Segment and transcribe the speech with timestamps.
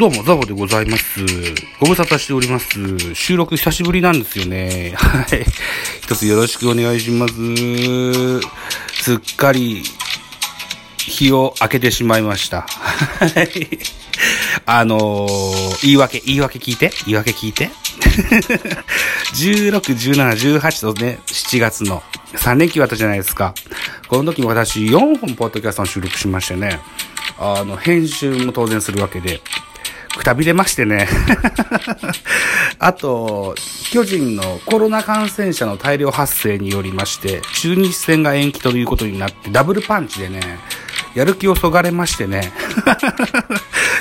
[0.00, 1.20] どうも、ザボでございます。
[1.78, 3.14] ご無沙汰しております。
[3.14, 4.94] 収録久しぶりなんですよね。
[4.96, 5.44] はい。
[6.00, 7.34] 一つよろしくお願いします。
[9.02, 9.82] すっかり、
[10.96, 12.62] 日を明けてしまいました。
[12.62, 13.78] はい。
[14.64, 16.90] あのー、言い訳、言い訳聞いて？
[17.04, 17.68] 言い訳聞いて
[19.34, 23.52] ？16、 17、18とね、7月の3連休あったじゃないですか。
[24.08, 26.80] この時も私4本ポッドキャストの収録しましてね、
[27.38, 29.42] あの、編集も当然するわけで、
[30.16, 31.08] くたびれましてね。
[32.78, 33.54] あと、
[33.90, 40.58] 巨人のコロナ感染者の大量発生によりまして、中日戦が延期ということになって、ダブルパンチでね、
[41.14, 42.52] やる気をそがれましてね。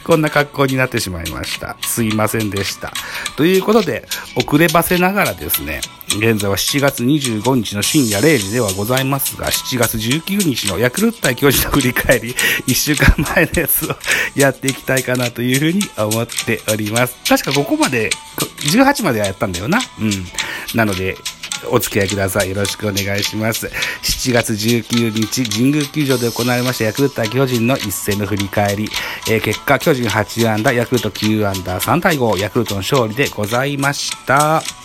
[0.04, 1.76] こんな格好になってしまいました。
[1.86, 2.92] すいませんでした。
[3.36, 12.34] ということで、遅ればせながらですね、現在は7月25日の深夜0時ではございますが、7月19日のヤクルト対巨人の振り返り、
[12.66, 13.96] 1週間前のやつを
[14.34, 17.14] やっていきたいかなというふうに思っております。
[17.28, 18.10] 確かここまで、
[18.72, 19.80] 18まではやったんだよな。
[20.00, 20.26] うん。
[20.74, 21.16] なので、
[21.70, 22.50] お付き合いください。
[22.50, 23.66] よろしくお願いします。
[24.02, 28.88] 7月19日、神宮球場で行われましたヤクルト対巨人の一戦の振り返り。
[29.28, 34.77] えー、結果、巨人8安打、ヤクルト9アンダー、3対5、ヤクルトの勝利でございました。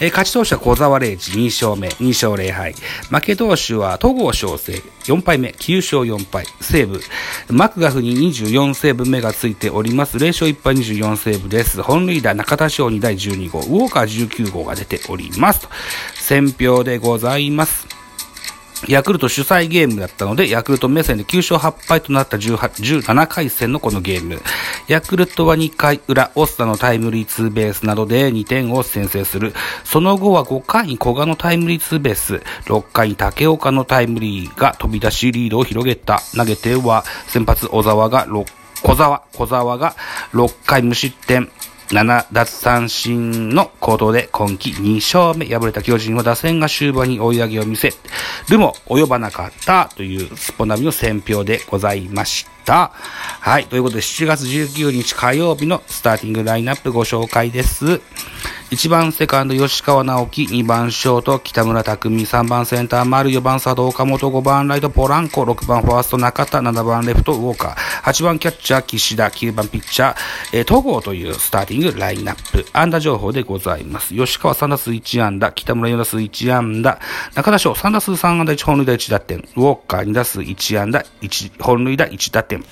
[0.00, 2.74] えー、勝ち投手は小沢玲治2勝目、2勝0敗。
[3.10, 6.46] 負け投手は戸郷翔征4敗目、9勝4敗。
[6.60, 7.00] 西武、
[7.50, 10.16] マクガフに24セーブ目がついております。
[10.16, 11.82] 0勝1敗24セーブです。
[11.82, 15.60] 本塁打中田翔に第12号、ウォーカー19号が出ております。
[15.60, 15.68] と
[16.14, 18.03] 選票でございます。
[18.88, 24.40] ヤクルト主催ゲームだったので、ヤクルト目線で9勝8敗となった17回戦のこのゲーム。
[24.88, 29.54] ヤクルトは2回裏、オスタのタイムリーツーベースなどで2点を先制する。
[29.84, 36.20] その後は5回に古賀のタイムリーツーベース、6回に竹岡のタイムリーが飛び出しリードを広げた。
[36.36, 38.44] 投げては先発小沢が6、
[38.82, 39.96] 小沢、小沢が
[40.32, 41.50] 6回無失点。
[41.88, 47.92] 7奪三振の行動で今季2勝目敗れた巨人は打線が終盤に追い上げを見せ
[48.50, 52.92] るも及ばなかったというスポナビの選評でございました。
[53.40, 53.66] はい。
[53.66, 58.00] ということで7月19日火曜日のスターティングラインナップご紹介です。
[58.74, 70.16] 1番セカンド吉川直樹、2番ショート北村匠海、3番センター丸、4番佐藤岡本、5番ライトポランコ、6番ファースト中田、7番レフトウォーカー、8番キャッチャー岸田、9番ピッチャー、
[70.54, 74.12] えー、戸郷というスターティングラインナップ、安打情報でございます。
[74.12, 76.98] 吉川3打数1安打、北村4打数1安打、
[77.36, 82.64] 中田翔3打数3安打1本塁打1打点、ウォーカー2打数1安打、1本塁打1打点、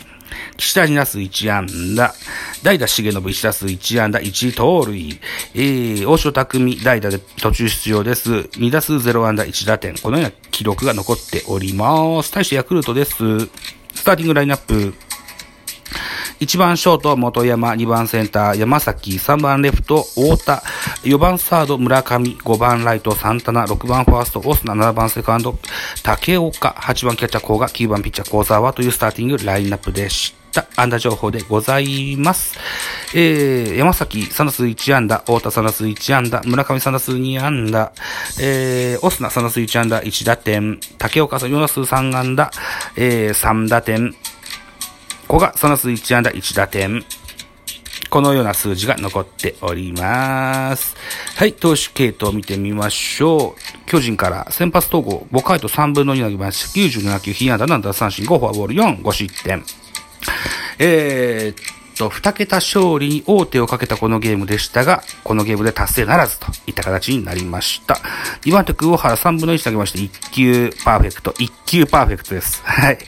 [0.56, 2.14] 岸田2打数1安打、
[2.62, 5.20] 代打重信1打数1安打1盗塁、
[5.54, 8.32] えー、大城匠代打で途中出場です。
[8.32, 9.96] 2打数0安打1打点。
[9.98, 12.32] このような記録が残っております。
[12.32, 13.14] 対してヤクルトです。
[13.94, 14.94] スターティングラインナップ。
[16.42, 20.62] 1番ショート、元山、2番センター、山崎、3番レフト、太田、
[21.04, 25.56] 4番サード、村上、5番ライト、サンタナ、6番ファースト、オスナ、7番セカンド、
[26.02, 30.66] 竹岡、8番キャッチャー、コーガ、9番ピッチャー、コーザーはというスターティングラインナップでした。
[30.74, 32.58] 安打情報でございます。
[33.14, 37.92] えー、山崎3打数1安打、太田3打数1安打、村上3打数2安打、
[38.40, 42.50] えー、オスナ3打数1安打、1打点、竹岡4打数3安打、
[42.96, 44.12] えー、3打点、
[45.32, 47.02] こがその数1安打1打点。
[48.10, 50.94] このような数字が残っております。
[51.36, 53.86] はい、投手系統を見てみましょう。
[53.86, 56.98] 巨人から先発統合5回と3分の2投げました。
[56.98, 59.64] 97球、被安打7打三振5フォアボール4、5失点。
[60.78, 67.94] えーと、2桁勝利に王手をかけたこのゲームでしたが、このゲームで達成ならずといった形になりました。
[68.42, 72.60] 2番手、久保原3分の1投げまして、1球パーフェクト、1球パーフェクトです。
[72.64, 72.98] はい。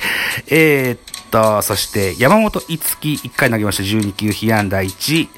[0.48, 5.28] えー、っと、そして山本いつき1回投げました12球、被安打1。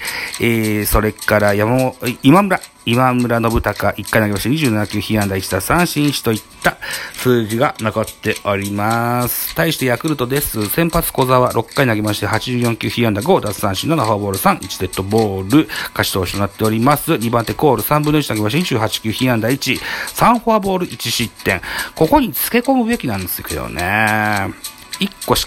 [0.40, 6.76] えー、それから山本、今村、今村信孝1回投げました27球、被安打1打三振1といった
[7.14, 9.54] 数字が残っております。
[9.54, 10.68] 対してヤクルトです。
[10.68, 17.14] 先発小沢6回投げまして84球、被安打5、奪三振7、フォアボール3、1デッドボール、勝ち投手となっております。
[17.14, 21.62] 2番手コール3分の1投げました28球、被安打1、3フォアボール1失点。
[21.94, 24.52] ここに付け込むべきなんですけどね。
[25.00, 25.46] 1個し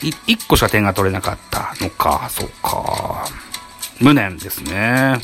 [0.00, 3.26] 1個しか点が取れなかったのか、そうか。
[4.00, 5.18] 無念ですね。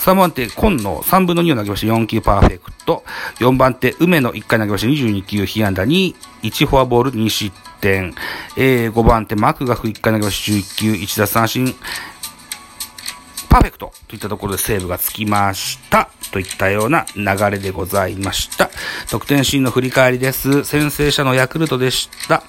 [0.00, 3.04] 3番手、今野3分の2を投げまして4球パーフェクト。
[3.38, 8.14] 4番手、梅野1回投げまして22球被安打に1フォアボール2失点。
[8.56, 11.74] えー、5番手、マクガフ1回投げまして11球1打三振。
[13.48, 16.10] パーフェクトといったところでセーブがつきました。
[16.32, 18.70] といったような流れでございました。
[19.10, 20.64] 得点シーンの振り返りです。
[20.64, 22.42] 先制者のヤクルトでした。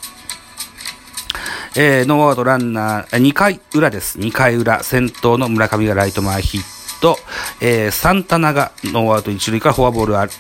[1.75, 4.19] えー、ノーアウトランナー、2回裏です。
[4.19, 7.17] 2回裏、先頭の村上がライト前ヒット、
[7.61, 10.31] えー、サンタナがノーアウト1塁からフォアボール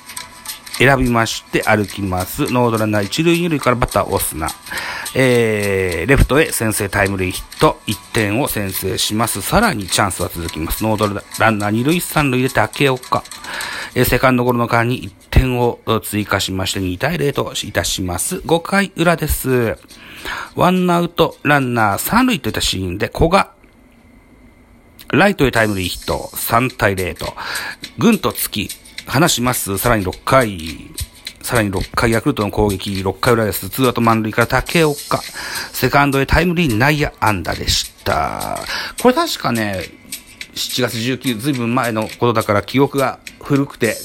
[0.77, 2.53] 選びまして歩きます。
[2.53, 4.47] ノーアウトランナー一塁二塁からバッターオスナ。
[5.15, 9.41] えー、レフトへ先制タイムリーヒット、1点を先制します。
[9.41, 10.83] さらにチャンスは続きます。
[10.83, 13.23] ノーアウトランナー二塁三塁で武岡。
[13.95, 18.35] えー、セカンドゴロの間に1点を追加しまして2対0といたします。
[18.37, 19.77] 5回裏です。
[20.55, 23.51] ワンアウトランナー三塁といったシーンで古賀。
[25.09, 27.35] ライトへタイムリーヒット、3対0と、
[27.99, 28.69] ぐんと突き、
[29.05, 29.77] 離します。
[29.77, 30.89] さらに6回、
[31.41, 33.69] さらに6回ヤクルトの攻撃、6回裏です。
[33.69, 35.21] ツーアウト満塁から竹岡。
[35.71, 38.59] セカンドへタイムリー内野安打でした。
[39.01, 39.85] これ確かね、
[40.55, 43.97] 7月19、ずいぶん前のことだから記憶が古くて、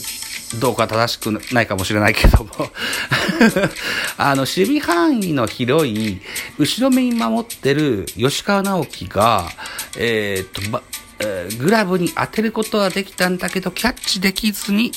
[0.61, 2.51] どうか正しくないかもしれないけども
[4.17, 6.21] あの、守備範囲の広い、
[6.59, 9.51] 後ろ目に守ってる吉川直樹が、
[9.97, 10.83] えー、っと、
[11.21, 14.93] えー、グラブに当てることはできたんだけど、キャッチできずに、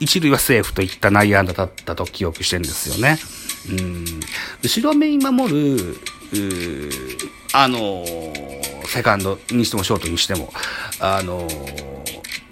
[0.00, 3.18] 一塁はセーフといった内野安打だったと記憶してるんですよね。
[3.70, 4.20] うん。
[4.62, 5.98] 後ろ目に守る、
[7.52, 10.52] あのー、セカンドにしてもショートにしても、
[11.00, 11.93] あのー、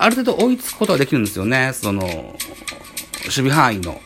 [0.02, 1.70] ある程度追いつくことはできるんですよね。
[1.72, 2.36] その、守
[3.30, 4.00] 備範囲の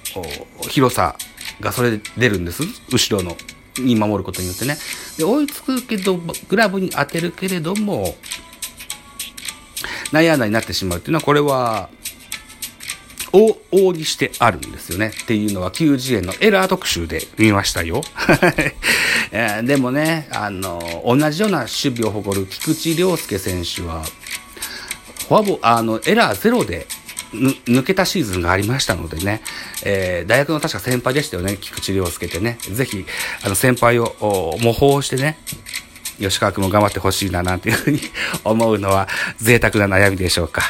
[0.69, 1.17] 広さ
[1.61, 2.63] がそれで出るんです。
[2.93, 3.37] 後ろの、
[3.79, 4.77] に守ることによってね。
[5.17, 6.17] で、追いつくけど、
[6.49, 8.15] グラブに当てるけれども、
[10.13, 11.89] 内野安打になってしまうっていうのは、これは、
[13.33, 15.13] 往々にしてあるんですよね。
[15.23, 18.03] っていうのは、90円のエラー特集で見ましたよ。
[19.65, 24.05] でもね、あの、同じような守備を誇る菊池涼介選手は、
[25.29, 26.87] フォアボあの、エラーゼロで
[27.33, 29.43] 抜けたシーズンがありましたのでね、
[29.85, 32.59] えー、大学の確か先輩でしたよね、菊池涼介ってね。
[32.61, 33.05] ぜひ、
[33.45, 35.39] あの、先輩を模倣してね、
[36.19, 38.01] 吉川君も頑張ってほしいななんていうふうに
[38.45, 39.07] 思うのは
[39.39, 40.63] 贅沢な悩みでしょうか。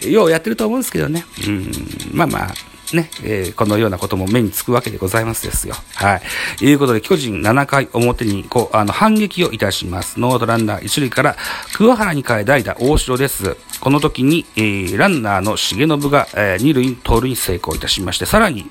[0.00, 1.24] ようやってると思うんですけどね。
[1.46, 1.72] うん、
[2.12, 2.54] まあまあ、
[2.96, 5.76] ね、えー、このようなことも目につくわけでございますですよ。
[5.94, 6.22] はい。
[6.58, 10.18] ということで、巨人7回表に、こう、あの、反撃をいたします。
[10.18, 11.36] ノードランナー1塁から、
[11.74, 13.56] 桑原に変え代打大城です。
[13.80, 18.70] この時に、えー、ランナーの重信が、えー、2塁に盗塁に成功いたしまして、さらに、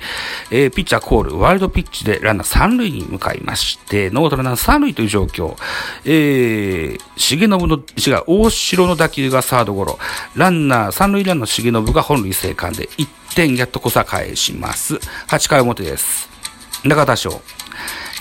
[0.52, 5.56] えー、ピッチャーコール、ワイルドピッチでランナー3塁に向かいまして、ノードランナー3塁という状況、
[6.06, 10.00] えー、重信の、違う、大城の打球がサードゴロ、
[10.36, 14.96] ランナー、3塁ランナー重信が本塁生還で1点やっとこさ返します。
[15.28, 16.30] 8回表です。
[16.84, 17.42] 中田翔。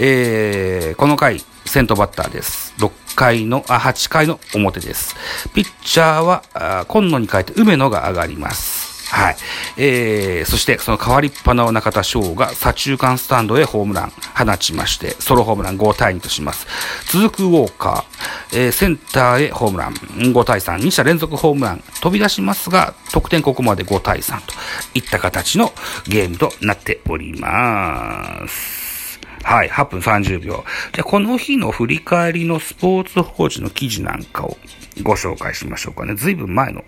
[0.00, 2.65] えー、この回、先頭バッターです。
[2.78, 5.14] 6回の、あ、8回の表です。
[5.54, 8.86] ピッチャーは、あ今野に変えて梅野が上がります。
[9.10, 9.36] はい。
[9.76, 16.66] えー、そしてその代わりっぱの中田翔が左中間スタンドへホームラン放ちまして、ソロホームラン5対2とします。
[17.06, 24.54] 続くウォーカー、えー、センターへホームラン5対3、2者連続ホームラン飛び出しますが、得点ここまで5対3と
[24.94, 25.72] いった形の
[26.08, 28.85] ゲームとなっております。
[29.46, 30.64] はい、8分30秒。
[30.92, 34.56] で、この日の振り返りのスポーツ報知の記事なんかを
[35.04, 36.16] ご紹介しましょうかね。
[36.16, 36.82] ずいぶん前の、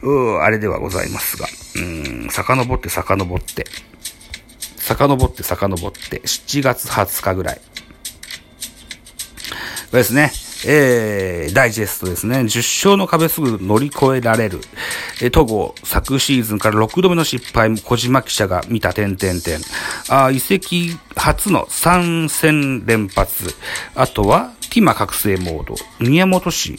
[0.00, 1.80] うあれではございますが、う
[2.26, 3.66] ん、遡って遡って、
[4.78, 7.56] 遡って遡って、7月20日ぐらい。
[7.56, 7.62] こ
[9.92, 10.32] れですね。
[10.64, 12.38] えー、ダイジェストですね。
[12.38, 14.60] 10勝の壁すぐ乗り越えられる。
[15.20, 19.60] えー、戸郷、昨シーズンから6度目の失敗も小島記者が見た点々点。
[20.08, 23.54] あ移籍初の3戦連発。
[23.94, 25.74] あとは、ティマ覚醒モード。
[26.00, 26.78] 宮本氏、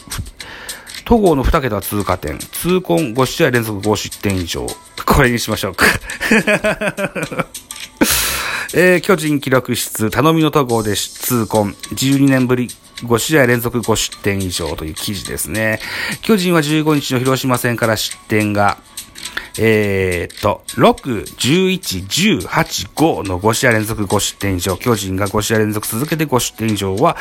[1.06, 2.40] 戸郷の2桁通過点。
[2.40, 4.66] 痛恨5試合連続5失点以上。
[5.06, 5.86] これにしましょうか。
[8.76, 11.76] えー、巨人記録室、頼みの戸郷で痛恨。
[11.94, 12.70] 12年ぶり
[13.04, 15.80] 5試合連続5失点以上という記事ですね。
[16.22, 18.78] 巨人は15日の広島戦から失点が、
[19.60, 27.18] えー、っと、6、11、18、5の5試合連続5失点以上、巨人が5試合連続続けて5失点以上は、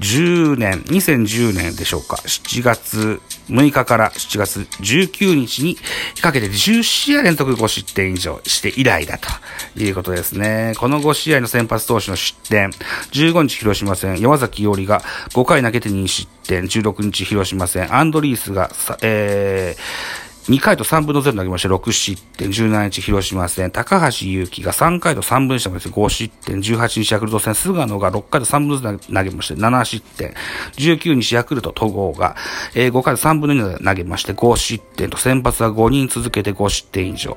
[0.00, 5.76] 10年、2010年でしょうか、7月6日から7月19日に
[6.20, 10.72] かけて10試合連続5失点以上して以来だということですね。
[10.78, 12.70] この5試合の先発投手の失点、
[13.12, 18.70] 15日広島戦、山崎伊織が5回投げて2失点、16日広島戦、アンドリースが、
[19.02, 30.34] えー2回と3分の0投げまして、6失点、17日広島戦、高橋祐希が3回と3分したまして5失点、18日ヤクルト戦、菅野が6回と3分の0投げまして、7失点、
[30.76, 32.36] 19日ヤクルト戸郷が、
[32.74, 37.36] えー、5回と3分の2投げまして5失点と、先発は5人続けて5失点以上。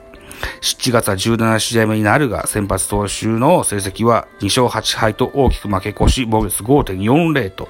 [0.62, 7.68] 7月は17試合目になるが、先発投手の成績は2勝8敗と大きく負け越し、防御率5.40と、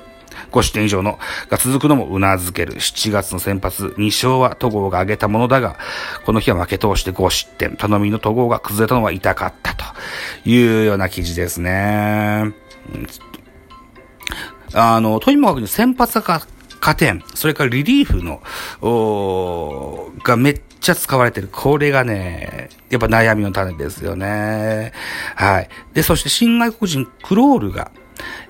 [0.51, 1.19] 5失点以上の
[1.49, 2.75] が続くのも頷ける。
[2.75, 5.77] 7月の先発、2勝は戸郷が挙げたものだが、
[6.25, 7.75] この日は負け通して5失点。
[7.75, 9.85] 頼みの戸郷が崩れたのは痛かったと
[10.45, 12.53] いうような記事ですね。
[14.73, 16.41] あの、とにもかく先発が
[16.79, 18.41] 加点、それからリリーフの、
[18.81, 21.49] おがめっちゃ使われてる。
[21.51, 24.93] これがね、やっぱ悩みの種ですよね。
[25.35, 25.69] はい。
[25.93, 27.91] で、そして新外国人クロールが、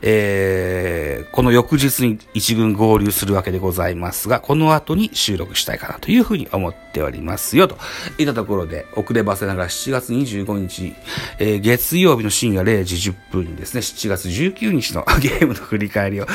[0.01, 7.77] えー、この翌日に一軍合流するわけでございますが、この後に収録したいかなというふうに思っておりますよ、と
[8.17, 10.93] いったところで、遅ればせながら7月25日、
[11.39, 16.27] えー、月曜日の深夜0時10分にですね、7月19日の ゲームの振り返りを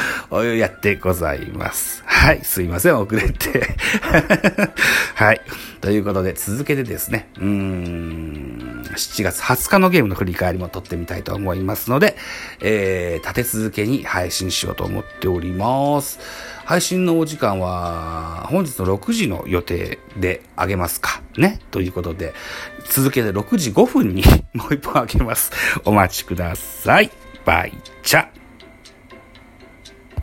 [0.44, 2.02] やってございます。
[2.06, 3.76] はい、すいません、遅れて。
[5.14, 5.40] はい。
[5.80, 12.16] ということで、続けてですね、うーん、7月20日のゲームの振り返りも撮ってみたいと思いますので、
[12.60, 16.18] えー、立て続けに配信しようと思っております。
[16.64, 21.22] 配信のお時間は、本日の6時の予定であげますか。
[21.36, 21.60] ね？
[21.70, 22.32] ということで、
[22.88, 24.22] 続けて6時5分に
[24.54, 25.52] もう一本あげます。
[25.84, 27.10] お待ちください。
[27.44, 27.72] バイ
[28.02, 28.43] チャ。